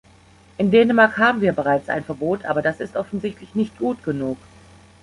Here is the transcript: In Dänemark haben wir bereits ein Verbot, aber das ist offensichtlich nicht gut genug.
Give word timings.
In 0.57 0.71
Dänemark 0.71 1.19
haben 1.19 1.41
wir 1.41 1.53
bereits 1.53 1.87
ein 1.87 2.03
Verbot, 2.03 2.45
aber 2.45 2.63
das 2.63 2.79
ist 2.79 2.95
offensichtlich 2.95 3.53
nicht 3.53 3.77
gut 3.77 4.03
genug. 4.03 4.37